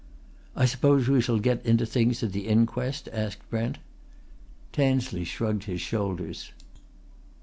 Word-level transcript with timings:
"I 0.55 0.65
suppose 0.65 1.07
we 1.07 1.21
shall 1.21 1.37
get 1.37 1.63
into 1.63 1.85
things 1.85 2.23
at 2.23 2.31
the 2.31 2.47
inquest?" 2.47 3.07
asked 3.13 3.47
Brent. 3.51 3.77
Tansley 4.73 5.23
shrugged 5.25 5.65
his 5.65 5.79
shoulders. 5.81 6.53